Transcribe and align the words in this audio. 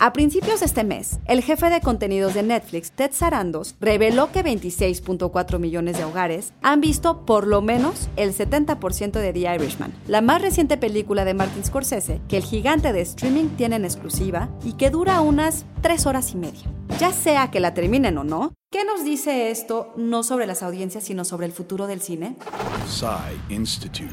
A 0.00 0.12
principios 0.12 0.60
de 0.60 0.66
este 0.66 0.84
mes, 0.84 1.18
el 1.26 1.42
jefe 1.42 1.70
de 1.70 1.80
contenidos 1.80 2.32
de 2.32 2.44
Netflix, 2.44 2.92
Ted 2.92 3.10
Sarandos, 3.12 3.74
reveló 3.80 4.30
que 4.30 4.44
26.4 4.44 5.58
millones 5.58 5.98
de 5.98 6.04
hogares 6.04 6.52
han 6.62 6.80
visto 6.80 7.26
por 7.26 7.48
lo 7.48 7.62
menos 7.62 8.08
el 8.14 8.32
70% 8.32 9.10
de 9.10 9.32
The 9.32 9.54
Irishman, 9.56 9.92
la 10.06 10.20
más 10.20 10.40
reciente 10.40 10.76
película 10.76 11.24
de 11.24 11.34
Martin 11.34 11.64
Scorsese 11.64 12.20
que 12.28 12.36
el 12.36 12.44
gigante 12.44 12.92
de 12.92 13.00
streaming 13.00 13.48
tiene 13.56 13.74
en 13.74 13.84
exclusiva 13.84 14.48
y 14.64 14.74
que 14.74 14.90
dura 14.90 15.20
unas 15.20 15.66
3 15.82 16.06
horas 16.06 16.32
y 16.32 16.36
media. 16.36 16.77
Ya 16.98 17.12
sea 17.12 17.50
que 17.50 17.60
la 17.60 17.74
terminen 17.74 18.18
o 18.18 18.24
no, 18.24 18.54
¿Qué 18.70 18.84
nos 18.84 19.02
dice 19.02 19.50
esto 19.50 19.94
no 19.96 20.22
sobre 20.22 20.46
las 20.46 20.62
audiencias, 20.62 21.04
sino 21.04 21.24
sobre 21.24 21.46
el 21.46 21.52
futuro 21.52 21.86
del 21.86 22.02
cine? 22.02 22.36
Institute. 23.48 24.12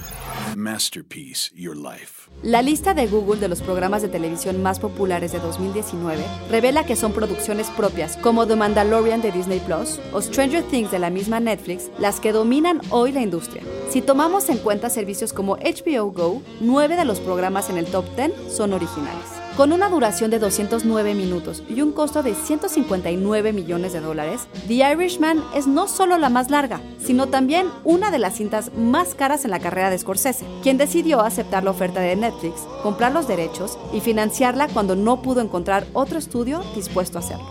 Masterpiece 0.55 1.52
Your 1.53 1.75
Life. 1.75 2.31
La 2.41 2.61
lista 2.61 2.93
de 2.93 3.05
Google 3.07 3.41
de 3.41 3.49
los 3.49 3.61
programas 3.61 4.02
de 4.02 4.07
televisión 4.07 4.63
más 4.63 4.79
populares 4.79 5.34
de 5.34 5.39
2019 5.39 6.23
revela 6.49 6.85
que 6.85 6.95
son 6.95 7.11
producciones 7.11 7.70
propias 7.71 8.16
como 8.16 8.48
The 8.48 8.55
Mandalorian 8.55 9.22
de 9.22 9.33
Disney 9.33 9.59
Plus 9.59 9.99
o 10.13 10.22
Stranger 10.22 10.63
Things 10.63 10.89
de 10.89 10.99
la 10.99 11.09
misma 11.09 11.41
Netflix 11.41 11.89
las 11.99 12.22
que 12.22 12.31
dominan 12.31 12.80
hoy 12.91 13.11
la 13.11 13.20
industria. 13.22 13.63
Si 13.89 14.02
tomamos 14.02 14.47
en 14.47 14.59
cuenta 14.59 14.89
servicios 14.89 15.33
como 15.33 15.58
HBO 15.58 16.13
Go, 16.13 16.41
nueve 16.61 16.95
de 16.95 17.03
los 17.03 17.20
programas 17.20 17.70
en 17.70 17.77
el 17.77 17.88
top 17.88 18.05
10 18.16 18.53
son 18.53 18.72
originales. 18.72 19.34
Con 19.58 19.72
una 19.72 19.88
duración 19.88 20.32
de 20.32 20.40
209 20.40 21.16
minutos 21.16 21.64
y 21.70 21.80
un 21.80 21.94
costo 21.94 22.22
de 22.23 22.36
159 22.36 23.54
millones 23.54 23.94
de 23.94 24.02
dólares, 24.02 24.50
The 24.68 24.91
Irishman 24.91 25.41
es 25.55 25.66
no 25.66 25.88
solo 25.88 26.18
la 26.18 26.28
más 26.28 26.52
larga, 26.52 26.81
sino 27.00 27.28
también 27.28 27.68
una 27.86 28.12
de 28.12 28.20
las 28.20 28.36
cintas 28.36 28.73
más 28.73 29.16
caras 29.16 29.45
en 29.45 29.52
la 29.52 29.62
carrera 29.62 29.90
de 29.90 29.98
Scorsese, 29.98 30.45
quien 30.62 30.78
decidió 30.78 31.22
aceptar 31.22 31.64
la 31.64 31.72
oferta 31.72 32.02
de 32.02 32.18
Netflix, 32.18 32.68
comprar 32.84 33.14
los 33.14 33.30
derechos 33.30 33.80
y 33.94 34.02
financiarla 34.02 34.68
cuando 34.68 34.98
no 34.98 35.22
pudo 35.22 35.40
encontrar 35.40 35.88
otro 35.94 36.20
estudio 36.20 36.62
dispuesto 36.76 37.17
a 37.17 37.22
hacerlo. 37.22 37.48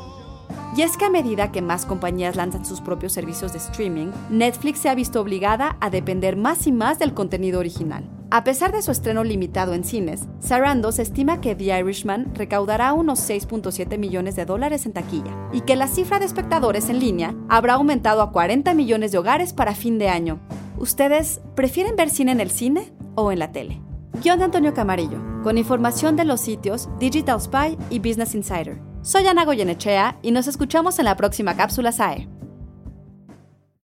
Y 0.77 0.83
es 0.83 0.99
que 0.99 1.07
a 1.07 1.11
medida 1.11 1.53
que 1.53 1.63
más 1.63 1.87
compañías 1.87 2.37
lanzan 2.37 2.67
sus 2.67 2.83
propios 2.83 3.15
servicios 3.15 3.55
de 3.55 3.61
streaming, 3.61 4.09
Netflix 4.29 4.81
se 4.81 4.91
ha 4.91 4.95
visto 4.95 5.23
obligada 5.23 5.79
a 5.81 5.89
depender 5.89 6.37
más 6.37 6.67
y 6.67 6.73
más 6.73 6.99
del 6.99 7.15
contenido 7.15 7.61
original. 7.61 8.05
A 8.35 8.43
pesar 8.43 8.73
de 8.73 8.83
su 8.83 8.91
estreno 8.91 9.23
limitado 9.23 9.75
en 9.75 9.85
cines, 9.85 10.25
Sarandos 10.41 10.99
estima 10.99 11.41
que 11.41 11.55
The 11.55 11.79
Irishman 11.79 12.35
recaudará 12.35 12.93
unos 12.93 13.21
6.7 13.31 13.97
millones 13.97 14.35
de 14.35 14.45
dólares 14.45 14.87
en 14.87 14.93
taquilla 14.93 15.31
y 15.53 15.61
que 15.61 15.77
la 15.77 15.87
cifra 15.87 16.19
de 16.19 16.25
espectadores 16.25 16.89
en 16.89 16.99
línea 16.99 17.33
habrá 17.49 17.75
aumentado 17.75 18.23
a 18.23 18.33
40 18.33 18.75
millones 18.75 19.13
de 19.13 19.19
hogares 19.19 19.53
para 19.53 19.77
fin 19.77 20.01
de 20.01 20.09
año. 20.09 20.41
¿Ustedes 20.79 21.43
prefieren 21.55 21.95
ver 21.95 22.11
cine 22.11 22.33
en 22.33 22.41
el 22.41 22.51
cine 22.51 22.93
o 23.15 23.31
en 23.31 23.39
la 23.39 23.53
tele? 23.53 23.81
Guión 24.21 24.41
de 24.41 24.47
Antonio 24.47 24.75
Camarillo, 24.75 25.23
con 25.45 25.57
información 25.57 26.17
de 26.17 26.25
los 26.25 26.41
sitios 26.41 26.89
Digital 26.99 27.41
Spy 27.41 27.79
y 27.89 28.01
Business 28.01 28.35
Insider. 28.35 28.81
Soy 29.03 29.29
Ana 29.29 29.45
Goyenechea 29.45 30.19
y 30.23 30.33
nos 30.33 30.49
escuchamos 30.49 30.99
en 30.99 31.05
la 31.05 31.17
próxima 31.17 31.55
cápsula 31.55 31.93
SAE. 31.93 32.29